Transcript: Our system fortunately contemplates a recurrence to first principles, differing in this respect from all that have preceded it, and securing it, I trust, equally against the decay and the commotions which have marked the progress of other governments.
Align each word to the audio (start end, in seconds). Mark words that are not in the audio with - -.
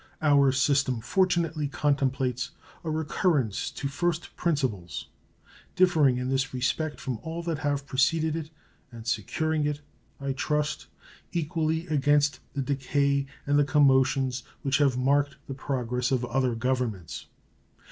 Our 0.19 0.51
system 0.51 0.99
fortunately 0.99 1.67
contemplates 1.67 2.49
a 2.83 2.89
recurrence 2.89 3.69
to 3.69 3.87
first 3.87 4.35
principles, 4.35 5.09
differing 5.75 6.17
in 6.17 6.27
this 6.27 6.55
respect 6.55 6.99
from 6.99 7.19
all 7.21 7.43
that 7.43 7.59
have 7.59 7.85
preceded 7.85 8.35
it, 8.35 8.49
and 8.91 9.05
securing 9.05 9.67
it, 9.67 9.81
I 10.19 10.33
trust, 10.33 10.87
equally 11.33 11.85
against 11.85 12.39
the 12.55 12.63
decay 12.63 13.27
and 13.45 13.59
the 13.59 13.63
commotions 13.63 14.41
which 14.63 14.79
have 14.79 14.97
marked 14.97 15.35
the 15.45 15.53
progress 15.53 16.09
of 16.11 16.25
other 16.25 16.55
governments. 16.55 17.27